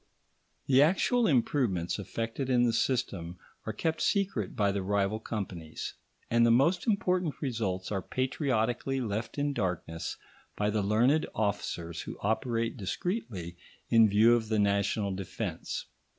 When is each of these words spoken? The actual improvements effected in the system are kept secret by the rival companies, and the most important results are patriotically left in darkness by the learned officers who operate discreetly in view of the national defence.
The 0.65 0.81
actual 0.81 1.27
improvements 1.27 1.99
effected 1.99 2.49
in 2.49 2.63
the 2.65 2.73
system 2.73 3.37
are 3.67 3.71
kept 3.71 4.01
secret 4.01 4.55
by 4.55 4.71
the 4.71 4.81
rival 4.81 5.19
companies, 5.19 5.93
and 6.27 6.43
the 6.43 6.49
most 6.49 6.87
important 6.87 7.35
results 7.39 7.91
are 7.91 8.01
patriotically 8.01 8.99
left 8.99 9.37
in 9.37 9.53
darkness 9.53 10.17
by 10.57 10.71
the 10.71 10.81
learned 10.81 11.27
officers 11.35 12.01
who 12.01 12.17
operate 12.21 12.77
discreetly 12.77 13.57
in 13.91 14.09
view 14.09 14.33
of 14.33 14.49
the 14.49 14.57
national 14.57 15.13
defence. 15.13 15.85